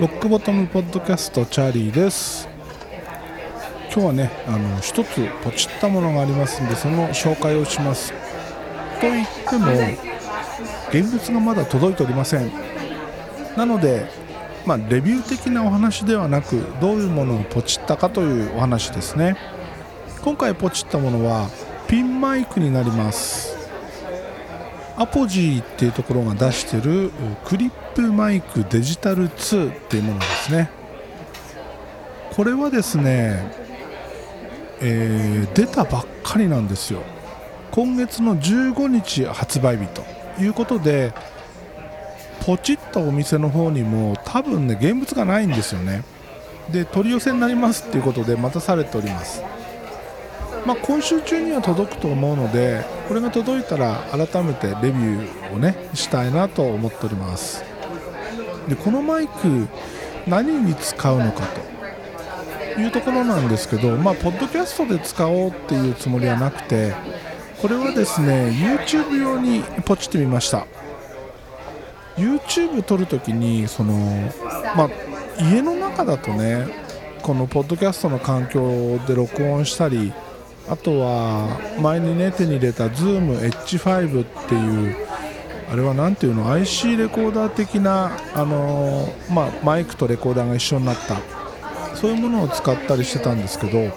[0.00, 2.48] ロックボトムポッドキャストチャーリーです。
[3.92, 8.12] 今日はねあの一つポチったものがありますんでその紹介をします。
[8.12, 9.72] と言っても
[10.90, 12.52] 現物がまだ届いておりません。
[13.56, 14.06] なので
[14.64, 19.36] まあ、レビュー的なお話ではなくどういうものをポチったかというお話ですね。
[20.22, 21.48] 今回ポチったものは
[21.88, 23.57] ピンマイクになります。
[24.98, 27.12] アポジーっていうところが出してる
[27.44, 30.70] クリップマイクデジタル2っていうものですね。
[32.34, 33.52] これはですね、
[34.80, 37.02] えー、出たばっかりなんですよ。
[37.70, 40.02] 今月の15日発売日と
[40.42, 41.12] いうことで
[42.44, 46.02] ポチったお店の方にも多分ね現物がないんですよね。
[46.72, 49.42] で取り寄せになりますっていうことで待たされております。
[50.68, 57.64] まあ、今週中には届くと思うのでこれが届いたら改めてレビューをねしたいなと思っております。
[58.68, 59.66] でこのマイク
[60.26, 61.68] 何に使うのかと。
[62.78, 66.94] いうところなんですけどまあポッドキャストで使おうっていうつもりはなくて
[67.60, 70.66] これはですね YouTube 用にポチってみました。
[72.16, 73.94] YouTube 撮るときにその、
[74.76, 74.90] まあ、
[75.40, 76.68] 家の中だとね
[77.22, 80.12] このポッドキャストの環境で録音したり
[80.70, 84.96] あとは前にね手に入れた ZoomH5 っていう
[85.70, 91.38] あれは何ていうの IC レコーダー的な、あのー、まあ、マイクとレコーダーが一緒になった。
[91.98, 93.92] そういうものを使ったりしてたんですけど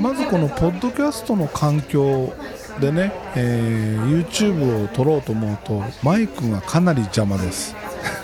[0.00, 2.32] まずこのポッドキャストの環境
[2.80, 7.76] でね、えー、YouTube を撮ろうと思うとマイクがかなり邪魔です。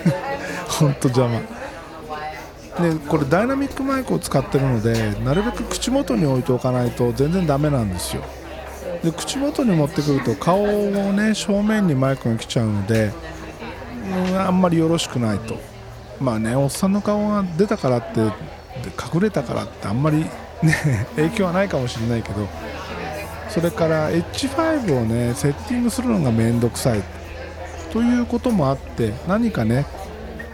[0.67, 1.56] 本当邪魔。
[2.81, 8.23] でこれダイナミックマイクを使ってるのでなるべく口元に置いておかないと全然ダメなんですよ。
[9.03, 13.11] で口元に持ってくると顔をね正面にマイクが来ちゃうので、
[14.29, 15.57] うん、あんまりよろしくないと。
[16.19, 20.25] まあねおっさんの顔が出たからって隠れたからってあんまり
[20.63, 22.47] ね 影響はないかもしれないけど
[23.49, 27.01] それから H5 をねセッティングするのが面倒くさい
[27.91, 29.85] ということもあって何かね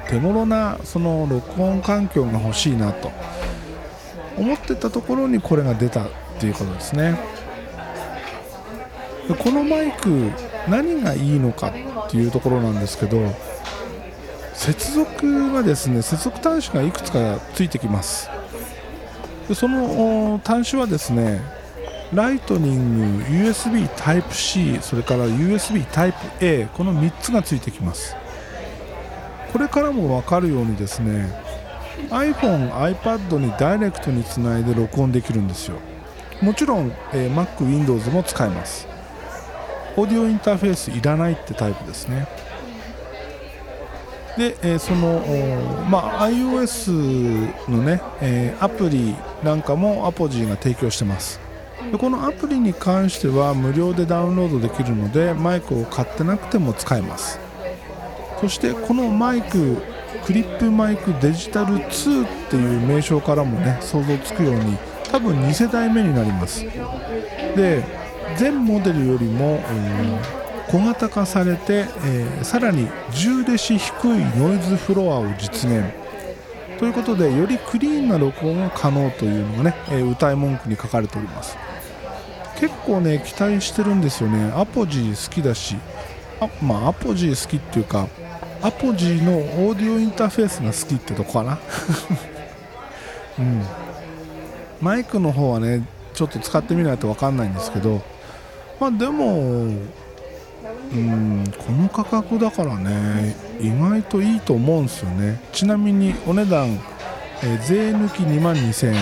[0.10, 3.12] 手頃なその録音環境が欲しいなと。
[4.38, 6.10] 思ってたところにこれが出たっ
[6.40, 7.20] ていうことですね。
[9.28, 10.32] でこのマイク
[10.68, 11.68] 何がいいのか
[12.08, 13.34] っていうところなんですけど
[14.54, 18.30] 接続がですね接続端子がいくつかついてきます。
[19.48, 21.42] でその端子はですね
[22.14, 28.16] ライトニング USB Type-C それから USB Type-A この3つがついてきます。
[29.54, 31.30] これからも分かるようにですね
[32.10, 35.78] iPhone、iPad にダイレクトにつないで録音できるんですよ。
[36.42, 38.88] もちろん、えー、Mac、Windows も使えます。
[39.96, 42.28] オーディオインターフェースいらないってタイプですね。
[44.38, 45.22] で、えー、その、
[45.88, 51.40] まあ、iOS のね、えー、アプリなんかもアポジーが提供してます。
[51.92, 57.43] でこのアプリに関しては無料でダウンロードできるのでマイクを買ってなくても使えます。
[58.40, 59.78] そしてこのマイク
[60.26, 64.78] クリップマイクデジタル2っていう名称からもね想像つくように
[65.12, 66.66] 多分2世代目になります。
[67.56, 67.84] で
[68.38, 69.62] 全モデルよりも、
[70.68, 75.84] 小型化されて、えー、さらに10デシ低いノイズフロアを実現。
[76.80, 81.56] ということでよりクリーンな録音が可能というのがね、えー、歌い文句に書かれております。
[82.60, 84.52] 結構ね期待してるんですよね。
[84.56, 85.76] アポジー好きだし
[86.40, 88.08] あまあアポジー好きっていうか
[88.64, 91.60] アポジーのオーディオインターフェースが好きってとこかな。
[93.38, 93.62] うん。
[94.82, 98.02] マイクの方はねちょっと使ってみないと分かんないんですけど。
[98.80, 99.40] まあでも
[100.94, 105.42] うんこの価格だからね意外といいと思うんですよね。
[105.52, 106.80] ちなみにお値段、
[107.44, 108.96] え、税抜き2万2000円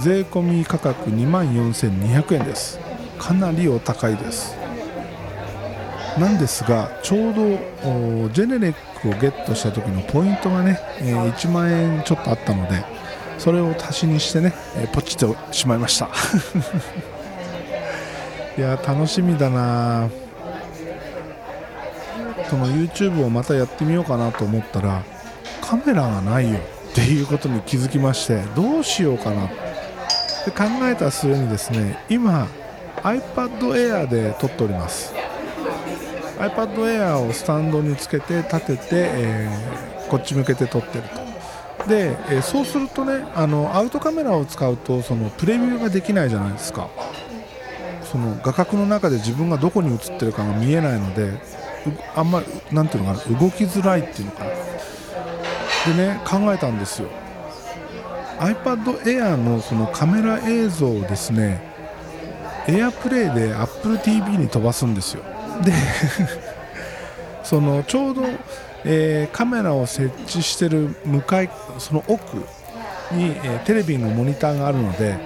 [0.00, 2.78] 税込み価格2万4200円です。
[3.18, 4.57] かなりお高いです。
[6.18, 7.42] なんですがちょうど
[8.30, 12.84] ジェネレックをゲットした時のポイントがね、えー、1万円ちょっとあったので
[13.38, 16.08] それを足しにしてね、えー、ポチってしまいました。
[18.58, 20.08] いや楽しみだな。
[22.50, 25.02] その YouTube をまたやってみようかなと思ったら
[25.60, 26.58] カメラがないよ。
[26.90, 29.44] っていうことに気づきましてどうしようかな。
[29.44, 29.50] っ
[30.44, 32.48] て考えた末にですね今
[33.02, 35.17] iPad Air で撮っております
[36.38, 41.04] iPad Air をスタンドにつけて立てて、えー、こっち向けて撮ってる
[41.78, 41.88] と。
[41.88, 46.88] で、えー、そうするとねあのアウトカメラを使うとそのプレビューができないじゃないですか。
[48.10, 51.32] その画角の中で自分がどこに映ってるかが見えないので
[52.16, 54.50] あんまりなんていうのかな動きづらいっていうのかな。
[55.94, 57.08] でね考えたんですよ。
[58.38, 61.60] iPad Air のそのカメラ映像をですね
[62.66, 65.22] AirPlay で AppleTV に飛ばすんですよ。
[65.62, 65.72] で
[67.42, 68.22] そのちょうど、
[68.84, 72.36] えー、カメラを設置してる向かいその奥
[73.12, 75.16] に、えー、テレビのモニターがあるので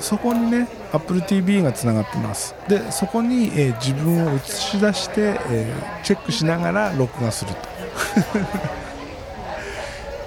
[0.00, 2.54] そこにね AppleTV がつながってます。
[2.68, 5.72] でそこに、えー、自分を映し出して、え
[6.04, 7.68] チェックしながら録画すると。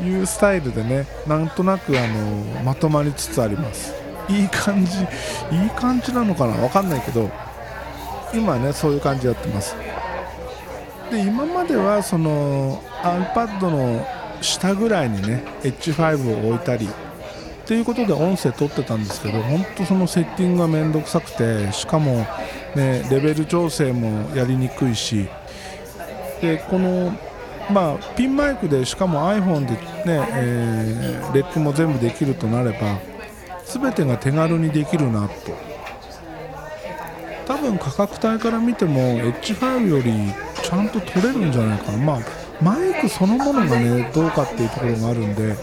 [0.04, 3.94] いうスタイルでねなんとなくあのまとまりつつあります。
[4.27, 5.00] いい感じ
[5.51, 6.54] いい感じなのかな？
[6.54, 7.30] 分かんないけど
[8.33, 9.75] 今ねそういう感じやってます。
[11.12, 14.06] で今まではその iPad の
[14.42, 16.89] 下ぐらいにね H5 を置いたり
[17.66, 22.25] ということで音声取ってたんですけど本当そのセッティングが面倒くさくてしかも、
[22.75, 25.27] ね、レベル調整もやりにくいし
[26.42, 27.13] でこの
[27.69, 33.00] まあ、ピンマイクでしかも iPhone でね、えー、レックも全部できるとなれば
[33.66, 35.70] 全てが手軽にできるなと。
[37.51, 40.33] 多分価格帯から見ても H5 より
[40.63, 42.19] ちゃんと取れるんじゃないかな、まあ、
[42.62, 45.57] マイクそのものがねどうかっていうところがあるんで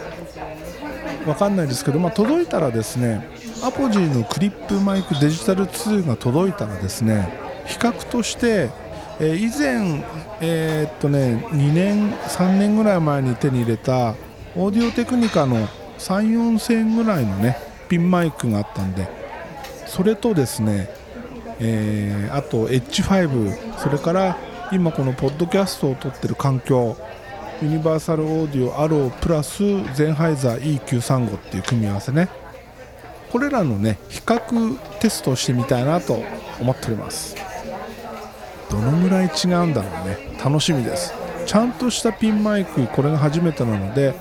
[1.24, 3.26] 分かんないですけど、まあ、届いたらですね
[3.64, 7.32] アポジーのクリップマイクデジタル2が届いたらですね
[7.64, 8.68] 比較として
[9.18, 10.04] え、以前、
[10.42, 14.14] えー、っとね、2年、3年ぐらい前に手に入れた
[14.54, 15.66] オーディオテクニカの
[15.98, 17.58] 3、4000円ぐらいのね
[17.88, 19.08] ピンマイクがあったんで
[19.86, 20.97] それとですね、
[21.60, 24.38] えー、あと H5 それから
[24.70, 26.96] 今このポッドキャストを撮ってる環境
[27.60, 29.64] ユニバーサルオーディオアロープラス
[29.94, 32.28] ゼンハイザー E935 っていう組み合わせね。
[33.32, 36.22] これらのね比較テストをしてみたいなと
[36.60, 37.36] 思っております。
[38.70, 40.38] どのぐらい違うんだろうね。
[40.42, 41.12] 楽しみです。
[41.46, 44.14] ちゃんとしたピンマイクこれが初めてなので、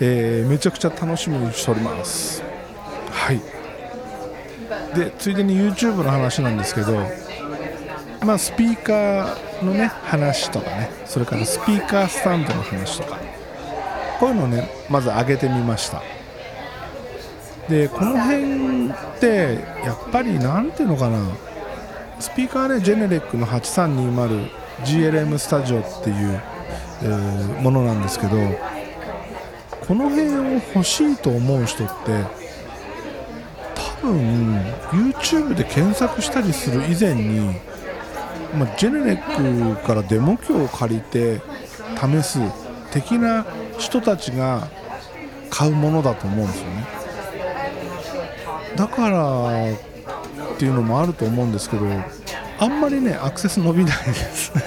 [0.00, 2.42] えー、めちゃくちゃ楽しみにしております。
[3.10, 3.59] はい。
[4.94, 7.06] でついでに YouTube の話なんですけど
[8.24, 13.18] まあスピーカーのね話とかねそれからスピーカースタンドの話とか
[14.18, 16.02] こういうのをねまず上げてみました。
[17.68, 21.18] でこの辺ってやっぱり何ていうのかな
[22.18, 26.42] スピーカーねジェネレックの 8320GLM スタジオっていう、
[27.02, 28.36] えー、ものなんですけど
[29.86, 32.24] この辺を欲しいと思う人って
[34.00, 34.56] 分
[34.90, 37.40] YouTube で検索したりする以前に、
[38.54, 41.40] まあ、ジェネレックからデモ機を借りて
[41.96, 42.40] 試す
[42.92, 43.46] 的な
[43.78, 44.68] 人たちが
[45.50, 46.86] 買うものだと思うんですよね。
[48.76, 51.86] だからっていうのもあると思うんですけど
[52.58, 54.52] あんまりねアクセス伸びないです。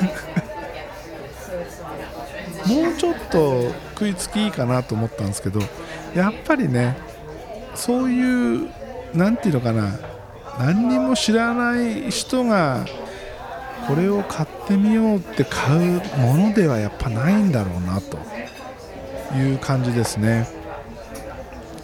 [2.67, 5.59] もうちょっと食いつきいいかなと思ったんですけど
[6.15, 6.95] やっぱりね
[7.75, 8.69] そういう
[9.13, 9.99] 何て言うのかな
[10.59, 12.85] 何にも知らない人が
[13.87, 18.17] これを買ってみようって買うものではやっぱないんだろうなと
[19.35, 20.47] いう感じですね。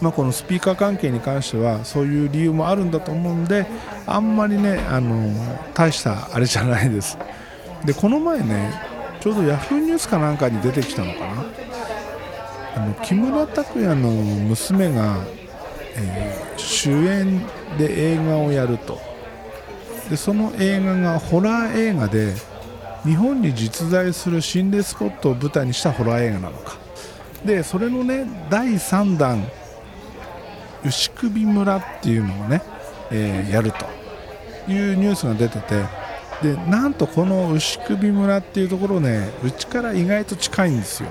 [0.02, 3.66] まあ、このスピーカー関係に関してはそういう理由もあるんだと思うんで
[4.06, 5.30] あんまりねあの
[5.74, 7.18] 大したあれじゃないです
[7.84, 8.74] でこの前ね
[9.20, 11.46] ちょうど Yahoo ニュースかなんかに出てきたのかな
[12.76, 15.26] あの木村拓哉の娘が、
[16.00, 17.42] えー、主演
[17.78, 19.00] で映画をやると。
[20.10, 22.34] でその映画がホラー映画で
[23.04, 26.78] 日本に実在する心霊スポットを舞台にしたホラー映画なのか。
[27.46, 29.46] でそれのね第3弾
[30.84, 32.62] 牛首村っていうのをね、
[33.12, 33.86] えー、やると
[34.72, 35.84] いうニュースが出てて。
[36.42, 41.10] でなんとこの牛首村っていうところねうちから意外と近いんですよ。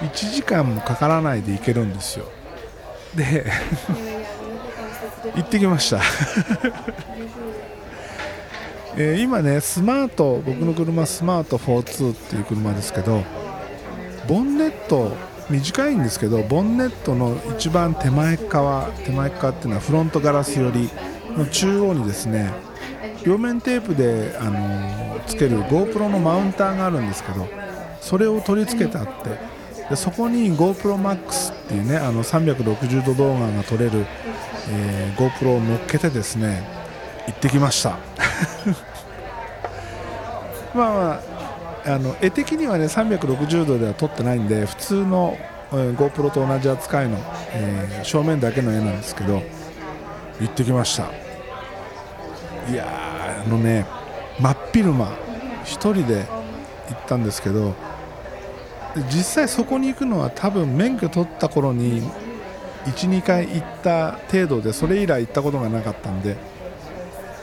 [0.00, 2.26] 1時間もかからないで行けるんですよ。
[3.16, 3.46] で
[5.34, 6.00] 行ってきました。
[8.98, 13.22] えー、今ねスマート僕の車スマート42っていう車ですけど
[14.26, 15.12] ボンネット
[15.50, 20.88] 短いんですけどボンネットの一番手前側手前側っていうのはフロントガラス寄り
[21.36, 22.50] の中央にですね
[23.24, 27.46] 両面テープで、あのー、つける GoPro のマウンターがあるんですけど
[28.00, 29.55] それを取り付けてあって
[29.88, 34.04] でそこに GoProMax っていうねあの360度動画が撮れる、
[34.70, 36.62] えー、GoPro を乗っけてですね
[37.26, 37.98] 行ってきました。
[40.74, 45.38] まあまああの絵的にはね360度では撮ってないんで普通の、
[45.72, 47.18] えー、GoPro と同じ扱いの、
[47.52, 49.42] えー、正面だけの絵なんですけど
[50.40, 51.04] 行ってきました。
[52.68, 52.86] いや
[53.46, 53.86] あのね
[54.40, 55.14] 真っ昼間1
[55.64, 56.26] 人で
[56.88, 57.74] 行ったんですけど
[59.10, 62.02] 実際そこに行くのは多分免許取った頃に
[62.84, 66.36] 12回行った程度でそれ以来行ったことがなかったんで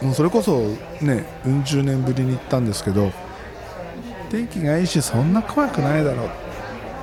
[0.02, 0.60] もうそれこそ
[1.02, 3.12] ねうん十年ぶりに行ったんですけど
[4.30, 6.30] 天気がいいしそんな怖くないだろう。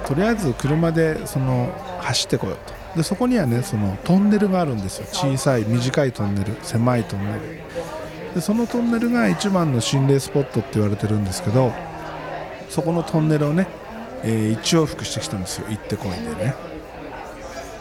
[0.04, 2.96] とりあえず車でその走ってこようと。
[2.96, 5.06] でそこにはねそのトンネルがあるんですよ。
[5.12, 7.40] 小さい短いトンネル狭いトンネル。
[8.34, 11.72] でそのトンネルが一番の心霊スポットって言われてるんですけど
[12.68, 13.66] そこのトンネルをね、
[14.22, 15.66] えー、一往復してきたんですよ。
[15.68, 16.54] 行ってこいでね。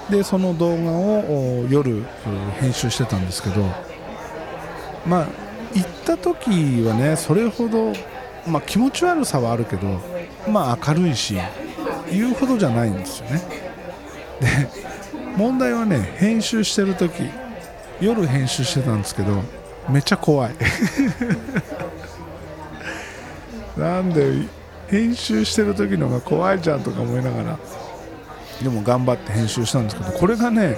[0.10, 2.04] でその動画を夜
[2.60, 3.64] 編集してたんですけど
[5.06, 5.28] まあ
[5.74, 7.94] 行った時はねそれほど、
[8.48, 10.02] まあ、気持ち悪さはあるけど
[10.50, 11.36] まあ明るいし
[12.12, 13.42] 言うほどじゃないんですよね。
[14.40, 14.48] で
[15.38, 17.30] 問題はね編集してる時
[18.02, 19.44] 夜編集してたんですけど
[19.90, 20.56] めっちゃ怖い。
[23.78, 24.48] なんで
[24.90, 27.60] 編集してる時のが怖いじゃんとか思いながら。
[28.62, 30.76] でも頑張って編集したんですけどこれがね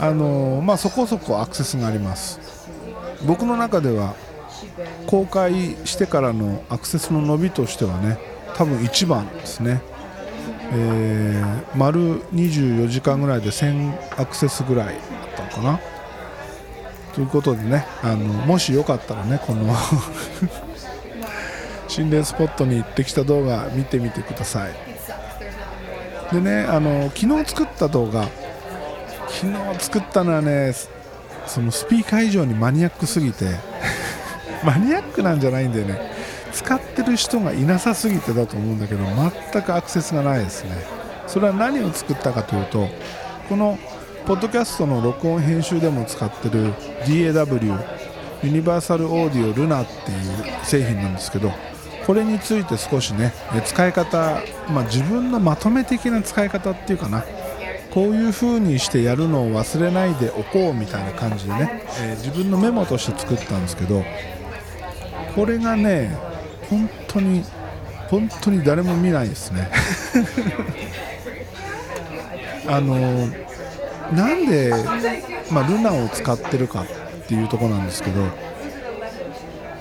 [0.00, 2.40] あの、まあ、そこそこアクセスがあります。
[3.26, 4.14] 僕の中では
[5.06, 8.18] 公開してからのアクセスの伸びとしてはね
[8.56, 9.82] 多分一番ですね、
[10.72, 14.94] えー、丸24時間ぐらいで1000アクセスぐらい
[15.36, 15.80] だったのかな。
[17.14, 19.74] ということでねあのもしよかったらねこの
[22.00, 24.72] 心霊スポットに行ってきた動画見てみてください。
[26.32, 28.26] でねあの昨日作った動画
[29.28, 30.72] 昨日作ったのはね
[31.46, 33.44] そのスピーカー以上にマニアックすぎて
[34.64, 36.00] マニアックなんじゃないんだよね。
[36.54, 39.04] 使ってる人がいなさすぎてだと思うんだけど
[39.52, 40.70] 全くアクセスがないですね。
[41.26, 42.88] それは何を作ったかというと
[43.48, 43.78] この
[44.24, 46.72] ポッドキャストの録音編集でも使ってる
[47.04, 47.78] DAW
[48.42, 50.18] ユニバーサルオーディオルナっていう
[50.64, 51.52] 製品なんですけど
[52.10, 53.32] これについて少しね
[53.64, 57.24] 使い方、まあ、自分のまとめ的な使い方っていうかな。
[57.92, 64.04] こういう風にしてやるのを忘れないでおこうみたいな感じでね、えー、自分のメモとして作ったんですけど
[65.36, 66.16] これがね
[66.68, 67.44] 本当に
[68.08, 69.70] 本当に誰も見ないですね。
[72.66, 73.28] あの
[74.12, 74.72] なんで、
[75.52, 76.86] まあ、ルナを使ってるかっ
[77.28, 78.49] ていうところなんですけど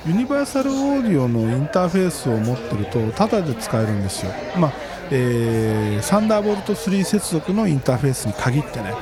[0.06, 4.74] ユニバーサルオーディオのインターフェースを持ってるとタダで使えるんですよ、まあ
[5.12, 8.94] えー、サンダーボルト3接続のインターフェースに限ってね、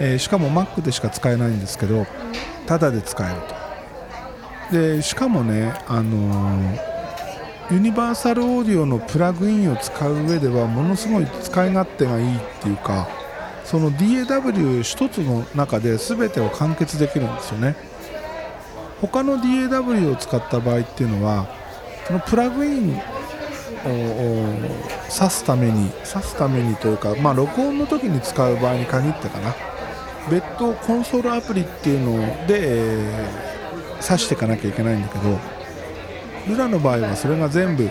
[0.00, 2.06] えー、しかも Mac でしか使えないんですけど
[2.66, 3.58] タダで使えると。
[4.70, 13.08] でしかもね、あのー、ユニバーサルオーディオのプラグインを使う上ではものすごい使い勝手がいいっていうか
[13.64, 17.76] その DAW1 つの中で全てを完結できるんですよね。
[19.00, 21.46] 他の DAW を使った場合っていうのは
[22.06, 23.00] そのプラグインを
[25.08, 29.54] 挿すために挿すためにというか、まあ、録音の時に使う場合に限ってかな。
[30.30, 35.38] 別途コンソールアプリっていうので、えー、挿していかなきゃいけないんだけど
[36.46, 37.88] ルナの場合はそれが全部、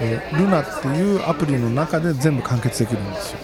[0.00, 3.38] え、ルナっていうアプリの中で全部完結できるんですよ。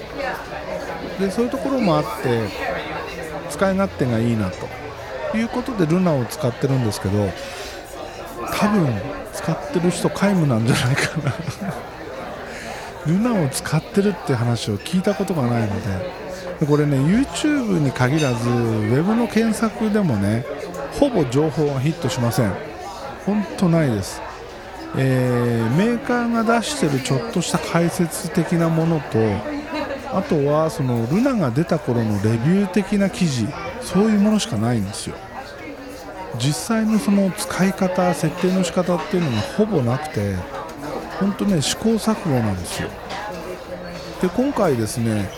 [1.20, 2.48] でそういうところもあって
[3.50, 4.81] 使い勝手がいいなと。
[5.36, 7.30] いうことでルナを使ってるんですけど
[8.52, 8.86] 多分
[9.32, 11.34] 使ってる人皆無なんじゃないかな。
[13.06, 15.68] ルナを使ってるって話を聞いたことがないの
[16.60, 20.44] でこれね YouTube に限らずウェブの検索でもね
[21.00, 22.72] ほぼ情報がヒットしません。
[23.26, 24.20] 本当ないです、
[24.96, 29.18] えー、メーカーが出してるちょっとした解説的なものと
[30.12, 33.46] あとはそのルナが出た頃のレビュー的な記事。
[33.84, 35.16] そういうものしかないんですよ。
[36.38, 40.34] 実際のその使い方設定の仕方っていうのがほぼなくて
[41.20, 42.88] 本当ね試行錯誤なんですよ。
[44.20, 45.28] で今回ですね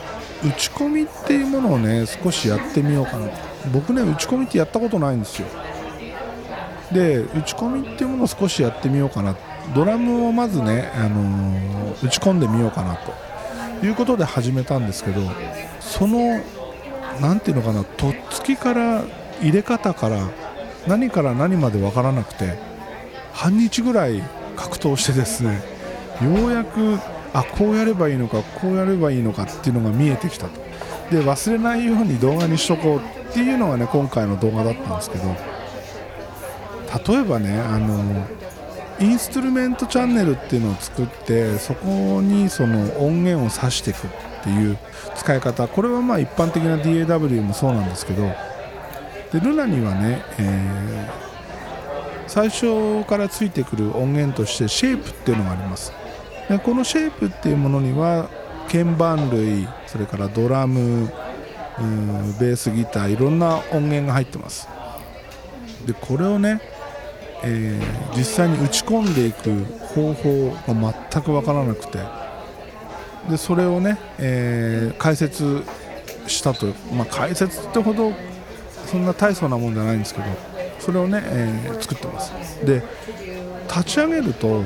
[0.45, 3.29] 打ち込みっていうものをね少しやってみようかな。
[3.73, 5.49] 僕ね打ち込みってやったことないんですよ。
[6.93, 9.37] で打ち込みっていうものを少しやってみようかな。
[9.75, 13.35] ドラムをまずね、あのー、打ち込んでみようかなと。
[13.83, 15.21] いうことで始めたんですけど
[15.81, 16.41] その
[17.21, 18.14] 何ていうのかなとっつ
[18.45, 19.05] きから
[19.41, 20.29] 入れ方から
[20.87, 22.59] 何から何まで分からなくて
[23.33, 24.23] 半日ぐらい
[24.57, 25.63] 格闘してですね
[26.23, 26.99] ようやく
[27.33, 30.61] あこうやればいいのかこうやればいいのかっていうのが見えてきたと。
[31.11, 35.35] で忘れないように動画にしとこうっていうのがね今回の動画だったんですけど
[37.13, 38.27] 例えばねあの
[39.01, 44.07] インストゥルメントチャンネルっていうのを作ってそこにその音源を挿していく。
[44.07, 44.11] っ
[44.45, 44.79] ていう
[45.17, 45.67] 使い方。
[45.67, 48.23] これはまあ一般的な DAW もそうなんですけど
[49.33, 51.11] でルナにはね、え
[52.29, 55.93] 最初からついてくる音源としてシェイプっていうのがあります。
[56.49, 58.29] でこのシェイプっていうものには
[58.71, 61.09] 鍵盤類それからドラム
[62.39, 64.69] ベースギターいろんな音源が入ってます。
[65.87, 66.61] でこれをね、
[67.43, 71.99] えー、実際に打ち込んでいく方法が全く分からなくて
[73.29, 75.63] でそれをね、えー、解説
[76.27, 78.13] したと、まあ、解説ってほど
[78.87, 80.27] そんな大層なもんじゃないんですけど
[80.79, 82.33] それをね、えー、作ってます。
[82.65, 82.83] で
[83.69, 84.63] 立ち上げると、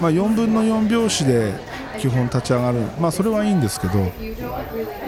[0.00, 1.52] まあ、4分の4拍子で
[1.98, 3.92] 基本立ち上がる、まあ、それはいいんですけど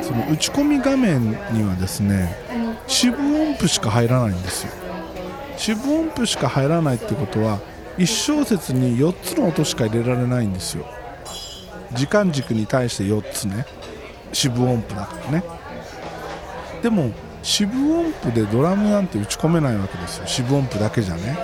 [0.00, 2.36] その打ち込み画面にはですね
[2.86, 4.72] 四分音符しか入らないんですよ。
[5.58, 7.58] 四分音符しか入らないってことは
[7.98, 10.86] 1小節に4つの音しか入れられないんですよ。
[11.92, 13.66] 時間軸に対して4つね。
[14.32, 15.44] 四分音符だからね。
[16.82, 17.10] でも
[17.42, 20.24] 四分音符でドラムなんて打ち込めないわけですよ。
[20.26, 21.36] 四分音符だけじゃね。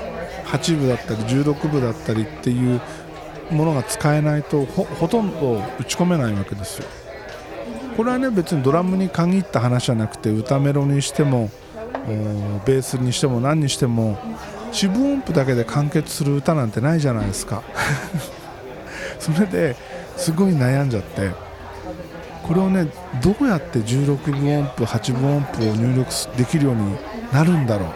[0.46, 2.80] 8部だったり16部だったりっていう
[3.50, 6.88] ものが使えないとほとんど打ち込めないわけですよ。
[7.96, 11.50] これはね別にドラムに限った話じゃなくて歌メロにしても
[12.64, 14.18] ベースにしても何にしても
[14.72, 17.62] 四分音符だけで完結する歌なんてないじゃないですか。
[19.20, 19.76] それで
[20.16, 21.31] すごい悩んじゃって
[22.42, 22.88] これをね
[23.23, 26.97] どうやって16分音符8分音符を入力できるように
[27.33, 27.88] なるんだろう。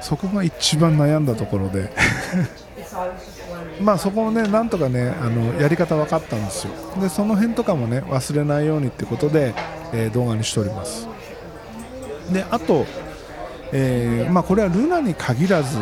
[0.00, 1.90] そこが一番悩んだところで。
[3.80, 6.72] まあそこをねなんとかねあのやり方分かったんですよ。
[7.00, 9.54] でその辺とかもね忘れないようにってことで、
[9.92, 11.06] えー、動画にしております。
[12.32, 12.86] であと、
[13.72, 15.78] えー、まあ、これはルナに限らず、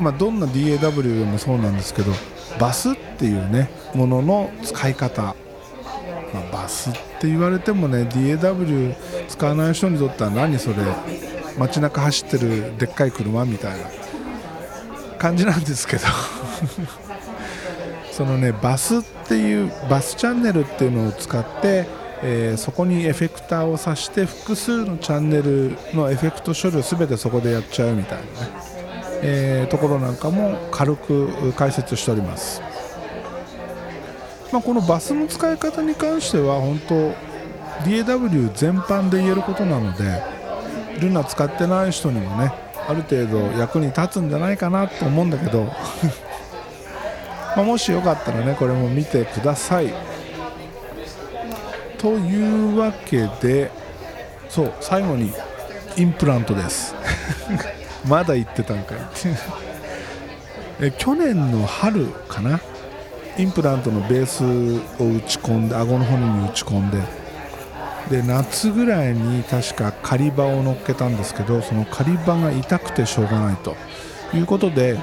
[0.00, 2.12] まあ、どんな DAW でもそうなんですけど
[2.58, 8.94] バスっていうねものの使い方、まあ、バスって言われてもね DAW
[9.28, 10.76] 使わない人にとっては何それ
[11.58, 14.06] 街中走ってるでっかい車みたいな。
[15.16, 16.04] 感じなんですけど。
[18.12, 21.84] そのねバスっていうバスチャンネルっていうのを使って
[22.22, 28.28] えー、そこにエフェクターを挿して複数のチャンネルのエフェクト処理を全てそこでやっちゃうみたいなね、
[29.22, 32.60] えー、ところなんかも軽く解説しております、
[34.52, 36.94] まあ、このバスの使い方に関しては本当
[37.84, 40.22] DAW 全般で言えることなので
[41.00, 42.52] ルナ使ってない人にもね
[42.88, 45.72] ある程度役に立つんじゃないかなと思うんだけど
[47.56, 49.92] まもしよかったらねこれも見てください。
[51.98, 53.70] というわけで
[54.48, 55.32] そう最後に
[55.96, 56.94] インプラントです。
[58.06, 58.98] まだ言ってたんかい
[60.80, 62.60] え去年の春かな？
[63.38, 64.44] インプラントのベース
[65.02, 66.98] を打ち込んで顎の骨に打ち込んで。
[68.10, 73.76] で夏ぐらいに確か狩り場を乗っけたんですけどその狩り場が痛くてしょうがないと。
[74.32, 74.96] いうことで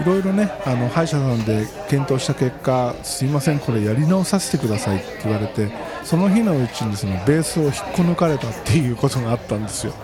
[0.00, 5.70] いろいろねあの歯医者さんで検討した結果すいませんこれやり直させてくださいって言われて
[6.04, 9.94] その日のうちにそのベースを引っこ抜かれたっていうことがあったんですよ。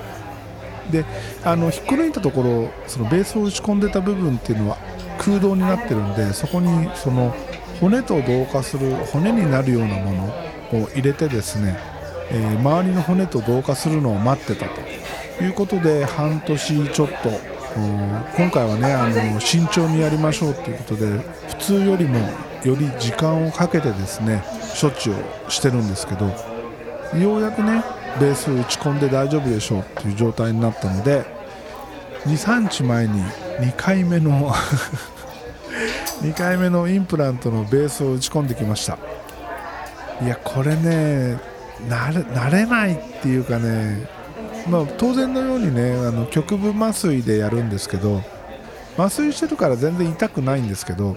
[0.90, 1.04] で
[1.44, 4.78] あの引っこ抜いたところそのベースを打ち込んでた部分っていうのは
[5.18, 7.34] 空洞になってるんでそこにその
[7.80, 11.78] 骨と同化する骨になるようなものを入れてですね、
[12.30, 14.80] えー、周りの骨と同化するのを待ってたと
[15.42, 17.52] いうことで半年ちょっと
[18.36, 21.06] 今回はねあの慎重にやりましょうということで
[21.48, 22.18] 普通よりも
[22.64, 24.42] より時間をかけてですね
[24.80, 25.14] 処置を
[25.48, 26.26] してるんですけど
[27.18, 27.82] ようやくね
[28.20, 31.24] ベース打ち込んで大丈夫でしょうという状態になったので
[32.24, 34.52] 23日前に2回目の
[36.22, 38.98] 2回目のインプラントのベースを打ち込んできました。
[40.22, 41.38] いやこれね
[41.88, 44.06] 慣れないっていうかね
[44.68, 48.22] まあ、当然のようにねあの局部麻酔でやるんですけど
[48.96, 51.16] 麻酔してるから全然痛くないんですけど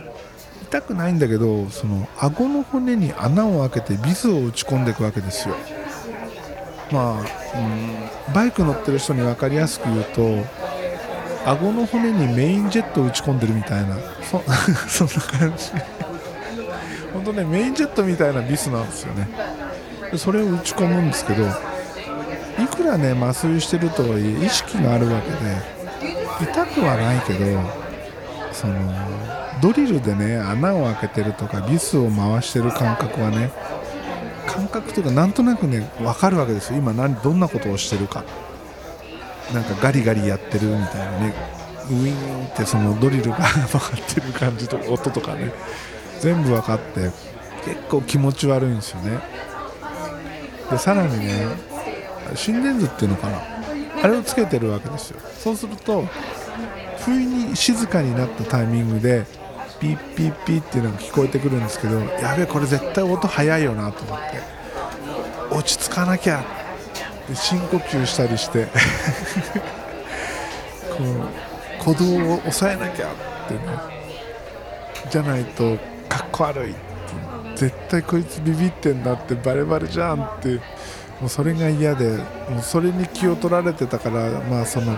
[0.64, 5.56] 痛くないんだけどその顎の骨に穴を開けてビスを打ち込んでいくわけですよ。
[6.92, 10.46] まあ、うん、バイク乗ってる人に分かりやすく言うと
[11.46, 14.42] 顎の骨にメインジェットを打ち込んでるみたいなそ
[14.88, 15.72] そんな感じ。
[17.14, 19.28] 本当ねメインジェットみたいなビスなんですよね。
[20.18, 27.62] それを打ち込むんですけどいくらね麻酔してるとはいえ意識があるわけで痛くはないけど
[28.52, 28.76] その
[29.62, 33.52] ドリルでね穴を開けてるとかビスを回してる感覚はね
[34.82, 36.78] 覚というかなんとなくね分かるわけですよ。
[36.78, 38.24] 今何どんなことをしてるか。
[39.54, 41.34] なんかガリガリやってるみたいなね。
[41.90, 43.38] ウィーンってそのドリルが
[43.72, 45.52] 回ってる感じとか音とかね。
[46.20, 47.12] 全部分かって
[47.66, 49.20] 結構気持ち悪いんですよね。
[50.72, 51.48] でさらにね
[52.34, 53.42] 心電図っていうのかな。
[54.04, 55.20] あれをつけてるわけですよ。
[55.38, 56.06] そうすると
[57.04, 59.26] 不意に静かになったタイミングで
[59.80, 64.56] ピッピッピッっていうのが聞こえてくるんですけどやべえこれ絶対音速いよなと思って。
[65.66, 66.46] 落ち着かなきゃ。
[67.28, 68.68] で深呼吸したりして。
[70.96, 71.28] こう
[71.84, 73.10] 鼓動を抑えなきゃっ
[73.48, 73.62] てね。
[75.10, 76.76] じゃないとかっこ悪い
[77.56, 80.60] 絶対こいつビビってんだってバレバレじゃんって。
[81.20, 82.18] もうそれが嫌で。
[82.50, 84.96] もうそれに気を取られてたからまあその、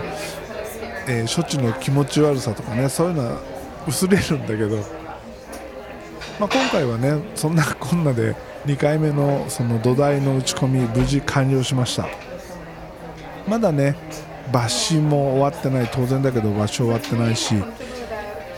[1.06, 3.40] えー、処置の気持ち悪さとかねそういうのは
[3.86, 4.84] 薄れるんだけど、
[6.38, 8.34] まあ、今回はねそんな こんなで
[8.66, 12.06] 2回目のその土台の打ち込み無事完了しました。
[13.48, 13.96] まだね
[14.52, 17.54] 抜歯も終わってない当然だけど場所終わってないし、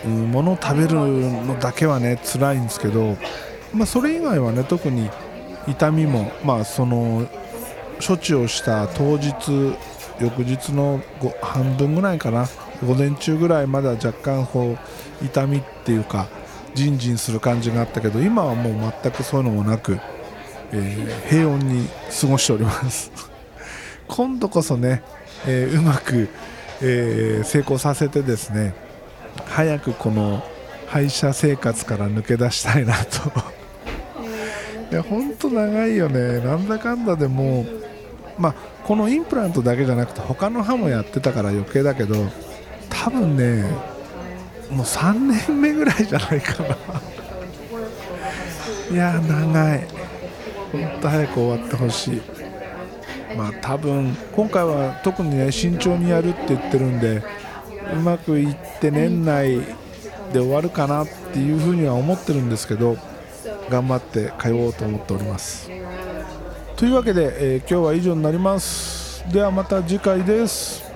[0.04, 3.16] うん、物を食べるのだけはね辛いんですけど、
[3.72, 5.10] まあ、それ以外はね特に
[5.66, 7.26] 痛みもまあその
[8.04, 9.32] 処置をした当日
[10.20, 11.00] 翌日の
[11.40, 12.46] 半分ぐらいかな
[12.84, 14.76] 午前中ぐらいまでは若干こ
[15.22, 16.28] う痛みっていうか
[16.74, 19.98] ジンジンする感じがあったけど今はもう全くそういうのもなく、
[20.72, 21.88] えー、平穏に
[22.20, 23.10] 過ごしております。
[24.08, 25.02] 今度こそね、
[25.46, 26.28] えー、うまく、
[26.82, 28.74] えー、成功させてですね
[29.46, 30.42] 早くこの
[30.88, 33.30] 歯医者生活から抜け出したいなと。
[34.90, 36.40] いや本当長いよね。
[36.40, 37.64] なんだかんだでも
[38.40, 38.54] まあ、
[38.84, 42.16] このインプラントだけじゃなくて他の歯もやってたから余計だけど
[42.88, 43.64] 多分ね
[44.70, 46.76] もう3年目ぐらいじゃないかな。
[48.90, 49.86] いや長い。
[50.72, 52.22] 本当早く終わってほしい。
[53.36, 57.22] まあ多分今回は特にね慎重にやるって言ってるんで
[57.94, 59.60] うまくいって年内
[60.32, 62.96] で終わるかなっていうふうには思ってるんですけど
[63.68, 65.70] 頑張って通おうと思っております。
[66.76, 69.24] というわけで、えー、今日は以上になります。
[69.32, 70.89] ではまた次回です。